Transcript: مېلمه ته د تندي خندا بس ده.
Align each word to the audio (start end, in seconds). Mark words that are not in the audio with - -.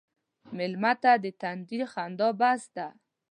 مېلمه 0.57 0.93
ته 1.01 1.11
د 1.23 1.25
تندي 1.41 1.79
خندا 1.91 2.29
بس 2.39 2.61
ده. 2.75 2.87